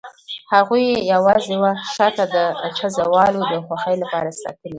هغوی 0.53 0.83
یې 0.91 0.99
یوازې 1.13 1.55
وه 1.61 1.71
شاته 1.95 2.23
د 2.35 2.37
خزهوالو 2.77 3.41
د 3.51 3.53
خوښۍ 3.65 3.95
لپاره 4.03 4.29
ساتلي. 4.41 4.69